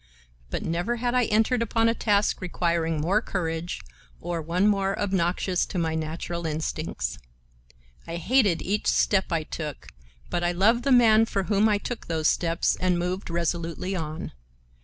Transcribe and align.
But 0.49 0.63
never 0.63 0.95
had 0.95 1.13
I 1.13 1.25
entered 1.25 1.61
upon 1.61 1.87
a 1.87 1.93
task 1.93 2.41
requiring 2.41 2.99
more 2.99 3.21
courage 3.21 3.81
or 4.19 4.41
one 4.41 4.67
more 4.67 4.97
obnoxious 4.97 5.63
to 5.67 5.77
my 5.77 5.93
natural 5.93 6.47
instincts. 6.47 7.19
I 8.07 8.15
hated 8.15 8.63
each 8.63 8.87
step 8.87 9.31
I 9.31 9.43
took, 9.43 9.89
but 10.31 10.43
I 10.43 10.53
loved 10.53 10.85
the 10.85 10.91
man 10.91 11.25
for 11.27 11.43
whom 11.43 11.69
I 11.69 11.77
took 11.77 12.07
those 12.07 12.27
steps, 12.27 12.75
and 12.77 12.97
moved 12.97 13.29
resolutely 13.29 13.95
on. 13.95 14.31